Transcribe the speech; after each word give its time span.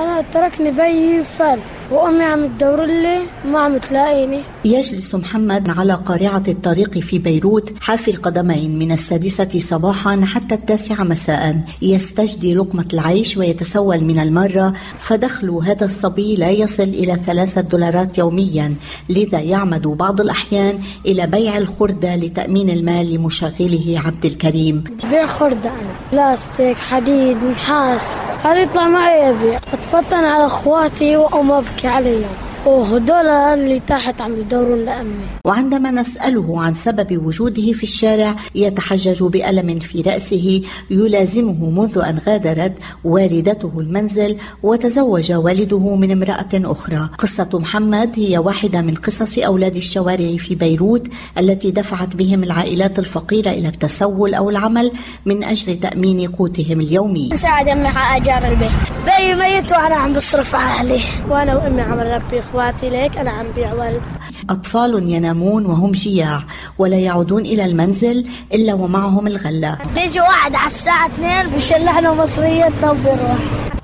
أنا 0.00 0.24
تركني 0.34 0.70
بيي 0.70 1.24
فل 1.24 1.58
وأمي 1.90 2.24
عم 2.24 2.46
تدور 2.46 2.84
لي 2.84 3.18
ما 3.44 3.58
عم 3.60 3.76
تلاقيني. 3.78 4.42
يجلس 4.64 5.14
محمد 5.14 5.70
على 5.70 5.94
قارعة 5.94 6.42
الطريق 6.48 6.98
في 6.98 7.18
بيروت 7.18 7.72
حافي 7.80 8.10
القدمين 8.10 8.78
من 8.78 8.92
السادسة 8.92 9.58
صباحا 9.58 10.20
حتى 10.24 10.54
التاسعة 10.54 11.04
مساء. 11.04 11.64
يستجدي 11.82 12.54
لقمة 12.54 12.88
العيش 12.92 13.36
ويتسول 13.36 14.00
من 14.00 14.18
المرة 14.18 14.72
فدخل 14.98 15.50
هذا 15.50 15.84
الصبي 15.84 16.36
لا 16.36 16.50
يصل 16.50 16.82
إلى 16.82 17.16
ثلاثة 17.26 17.60
دولارات 17.60 18.18
يوميا 18.18 18.74
لذا 19.08 19.40
يعمد 19.40 19.86
بعض 19.86 20.20
الأحيان 20.20 20.78
إلى 21.06 21.26
بيع 21.26 21.58
الخردة 21.58 22.16
لتأمين 22.16 22.70
المال 22.70 23.14
لمشغله 23.14 24.02
عبد 24.06 24.24
الكريم. 24.24 24.84
بيع 25.10 25.26
خردة 25.26 25.70
أنا. 25.70 25.94
بلاستيك 26.12 26.78
حديد 26.78 27.44
نحاس. 27.44 28.20
هذا 28.44 28.62
يطلع 28.62 28.88
معي 28.88 29.30
يبيع 29.30 29.60
أتفطن 29.72 30.24
على 30.24 30.44
أخواتي 30.44 31.16
وأم 31.16 31.50
أبكي 31.50 31.88
عليهم. 31.88 32.49
وهدول 32.66 33.26
اللي 33.26 33.80
تحت 33.80 34.20
عم 34.20 34.36
يدورون 34.36 34.84
لأمي. 34.84 35.24
وعندما 35.44 35.90
نسأله 35.90 36.60
عن 36.62 36.74
سبب 36.74 37.26
وجوده 37.26 37.72
في 37.72 37.82
الشارع 37.82 38.36
يتحجج 38.54 39.22
بألم 39.22 39.78
في 39.78 40.00
رأسه 40.00 40.62
يلازمه 40.90 41.70
منذ 41.70 41.98
أن 41.98 42.18
غادرت 42.26 42.72
والدته 43.04 43.72
المنزل 43.76 44.36
وتزوج 44.62 45.32
والده 45.32 45.96
من 45.96 46.10
امرأة 46.10 46.48
أخرى. 46.54 47.08
قصة 47.18 47.48
محمد 47.54 48.10
هي 48.16 48.38
واحدة 48.38 48.80
من 48.80 48.94
قصص 48.94 49.38
أولاد 49.38 49.76
الشوارع 49.76 50.36
في 50.36 50.54
بيروت 50.54 51.06
التي 51.38 51.70
دفعت 51.70 52.16
بهم 52.16 52.42
العائلات 52.44 52.98
الفقيرة 52.98 53.50
إلى 53.50 53.68
التسول 53.68 54.34
أو 54.34 54.50
العمل 54.50 54.92
من 55.26 55.44
أجل 55.44 55.80
تأمين 55.80 56.30
قوتهم 56.30 56.80
اليومي. 56.80 57.30
ساعد 57.36 57.68
أمي 57.68 57.88
على 57.88 58.22
أجار 58.22 58.52
البيت. 58.52 58.99
بي 59.06 59.34
ميت 59.34 59.72
وأنا 59.72 59.94
عم 59.94 60.12
بصرف 60.12 60.54
على 60.54 60.64
أهلي 60.80 61.00
وأنا 61.28 61.56
وأمي 61.56 61.82
عم 61.82 62.00
نربي 62.00 62.40
إخواتي 62.40 62.88
ليك 62.88 63.16
أنا 63.16 63.30
عم 63.30 63.46
بيع 63.56 63.72
والد. 63.74 64.02
أطفال 64.50 65.08
ينامون 65.10 65.66
وهم 65.66 65.92
جياع 65.92 66.42
ولا 66.78 66.96
يعودون 66.96 67.42
إلى 67.42 67.64
المنزل 67.64 68.26
إلا 68.54 68.74
ومعهم 68.74 69.26
الغلة. 69.26 69.78
بيجي 69.94 70.20
واحد 70.20 70.54
على 70.54 70.66
الساعة 70.66 71.06
2 71.06 71.50
بيشلحنا 71.50 72.12
مصريتنا 72.12 72.90
وبيروح 72.90 73.38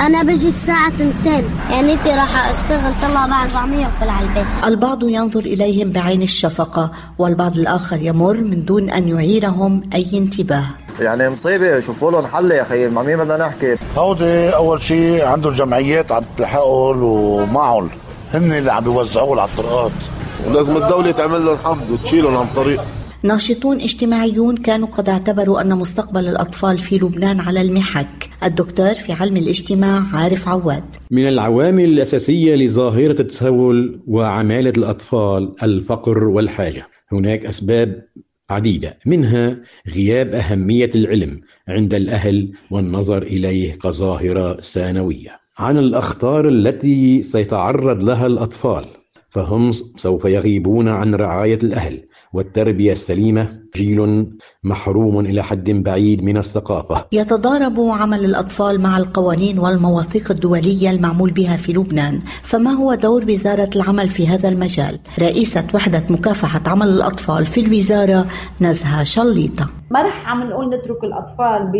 أنا 0.00 0.22
بيجي 0.22 0.48
الساعة 0.48 0.88
2 0.88 1.44
يعني 1.70 1.92
أنت 1.92 2.06
راح 2.06 2.48
أشتغل 2.48 2.92
طلع 3.02 3.26
بعد 3.26 3.50
400 3.50 3.86
وفل 3.86 4.08
على 4.08 4.26
البيت 4.26 4.46
البعض 4.64 5.02
ينظر 5.04 5.40
إليهم 5.40 5.92
بعين 5.92 6.22
الشفقة 6.22 6.92
والبعض 7.18 7.58
الآخر 7.58 7.96
يمر 8.02 8.36
من 8.36 8.64
دون 8.64 8.90
أن 8.90 9.08
يعيرهم 9.08 9.82
أي 9.94 10.06
انتباه. 10.14 10.64
يعني 11.00 11.28
مصيبة 11.30 11.80
شوفوا 11.80 12.10
لهم 12.10 12.26
حل 12.26 12.50
يا 12.50 12.62
أخي 12.62 12.88
مع 12.88 13.02
مين 13.02 13.16
بدنا 13.16 13.36
نحكي. 13.36 13.76
هودي 13.96 14.48
أول 14.50 14.82
شيء 14.82 15.26
عندهم 15.26 15.54
جمعيات 15.54 16.12
عم 16.12 16.24
تلحقهم 16.38 17.02
ومعهم 17.02 17.88
هن 18.34 18.52
اللي 18.52 18.72
عم 18.72 18.84
بيوزعوهم 18.84 19.38
على 19.38 19.50
الطرقات. 19.50 19.92
ولازم 20.46 20.76
الدولة 20.76 21.10
تعمل 21.10 21.46
لهم 21.46 21.58
حد 21.64 21.90
وتشيلهم 21.90 22.36
عن 22.36 22.46
طريق. 22.56 22.80
ناشطون 23.22 23.80
اجتماعيون 23.80 24.56
كانوا 24.56 24.88
قد 24.88 25.08
اعتبروا 25.08 25.60
أن 25.60 25.76
مستقبل 25.76 26.28
الأطفال 26.28 26.78
في 26.78 26.98
لبنان 26.98 27.40
على 27.40 27.60
المحك. 27.60 28.30
الدكتور 28.44 28.94
في 28.94 29.12
علم 29.12 29.36
الاجتماع 29.36 30.02
عارف 30.12 30.48
عواد. 30.48 30.84
من 31.10 31.28
العوامل 31.28 31.84
الأساسية 31.84 32.54
لظاهرة 32.54 33.20
التسول 33.20 34.00
وعمالة 34.06 34.70
الأطفال 34.70 35.54
الفقر 35.62 36.24
والحاجة. 36.24 36.86
هناك 37.12 37.46
أسباب 37.46 38.02
عديدة. 38.50 38.98
منها 39.06 39.56
غياب 39.94 40.34
أهمية 40.34 40.90
العلم 40.94 41.40
عند 41.68 41.94
الأهل 41.94 42.52
والنظر 42.70 43.22
إليه 43.22 43.72
كظاهرة 43.72 44.60
ثانوية. 44.60 45.40
عن 45.58 45.78
الأخطار 45.78 46.48
التي 46.48 47.22
سيتعرض 47.22 48.02
لها 48.02 48.26
الأطفال 48.26 48.84
فهم 49.30 49.72
سوف 49.96 50.24
يغيبون 50.24 50.88
عن 50.88 51.14
رعاية 51.14 51.58
الأهل 51.62 52.00
والتربية 52.32 52.92
السليمة. 52.92 53.60
جيل 53.76 54.26
محروم 54.64 55.20
إلى 55.20 55.42
حد 55.42 55.70
بعيد 55.70 56.24
من 56.24 56.36
الثقافة. 56.36 57.04
يتضارب 57.12 57.80
عمل 57.80 58.24
الأطفال 58.24 58.80
مع 58.80 58.98
القوانين 58.98 59.58
والمواثيق 59.58 60.30
الدولية 60.30 60.90
المعمول 60.90 61.30
بها 61.30 61.56
في 61.56 61.72
لبنان. 61.72 62.20
فما 62.42 62.70
هو 62.70 62.94
دور 62.94 63.22
وزارة 63.22 63.70
العمل 63.76 64.08
في 64.08 64.26
هذا 64.26 64.48
المجال؟ 64.48 64.98
رئيسة 65.18 65.66
وحدة 65.74 66.02
مكافحة 66.10 66.62
عمل 66.66 66.88
الأطفال 66.88 67.46
في 67.46 67.60
الوزارة 67.60 68.26
نزهة 68.60 69.04
شليطة. 69.04 69.66
ما 69.90 70.02
رح 70.02 70.28
عم 70.28 70.50
نقول 70.50 70.68
نترك 70.68 71.04
الأطفال 71.04 71.72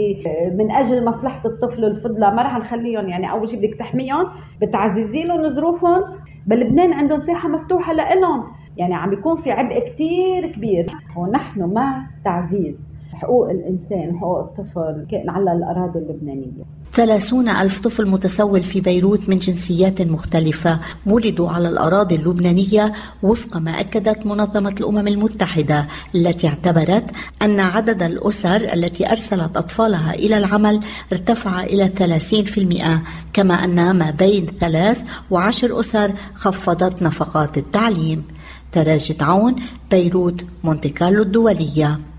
من 0.58 0.70
أجل 0.70 1.04
مصلحة 1.04 1.42
الطفل 1.44 1.84
الفضلى 1.84 2.30
ما 2.30 2.42
رح 2.42 2.58
نخليهم 2.58 3.08
يعني 3.08 3.30
أول 3.30 3.50
شيء 3.50 3.58
بدك 3.58 3.78
تحميهم 3.78 4.26
بتعززي 4.62 5.24
لهم 5.24 5.54
ظروفهم. 5.54 6.02
بل 6.46 6.60
لبنان 6.60 6.92
عندهم 6.92 7.20
ساحه 7.20 7.48
مفتوحة 7.48 7.92
لإلهم. 7.92 8.44
يعني 8.76 8.94
عم 8.94 9.12
يكون 9.12 9.42
في 9.42 9.50
عبء 9.50 9.78
كتير 9.92 10.52
كبير. 10.52 10.94
ونحن 11.16 11.72
مع 11.74 12.06
تعزيز 12.24 12.74
حقوق 13.12 13.50
الإنسان 13.50 14.14
وحقوق 14.14 14.38
الطفل 14.38 15.06
على 15.28 15.52
الأراضي 15.52 15.98
اللبنانية. 15.98 16.64
30 16.94 17.48
ألف 17.48 17.80
طفل 17.80 18.06
متسول 18.06 18.62
في 18.62 18.80
بيروت 18.80 19.28
من 19.28 19.38
جنسيات 19.38 20.02
مختلفة 20.02 20.80
ولدوا 21.06 21.50
على 21.50 21.68
الأراضي 21.68 22.14
اللبنانية 22.14 22.92
وفق 23.22 23.56
ما 23.56 23.80
أكدت 23.80 24.26
منظمة 24.26 24.74
الأمم 24.80 25.08
المتحدة 25.08 25.86
التي 26.14 26.48
اعتبرت 26.48 27.04
أن 27.42 27.60
عدد 27.60 28.02
الأسر 28.02 28.56
التي 28.56 29.12
أرسلت 29.12 29.56
أطفالها 29.56 30.14
إلى 30.14 30.36
العمل 30.36 30.80
ارتفع 31.12 31.64
إلى 31.64 31.88
30% 31.88 33.32
كما 33.32 33.64
أن 33.64 33.90
ما 33.90 34.10
بين 34.10 34.46
ثلاث 34.60 35.02
وعشر 35.30 35.80
أسر 35.80 36.12
خفضت 36.34 37.02
نفقات 37.02 37.58
التعليم. 37.58 38.24
تراجد 38.72 39.22
عون 39.22 39.56
بيروت 39.90 40.44
مونتي 40.64 40.88
كارلو 40.88 41.22
الدولية. 41.22 42.09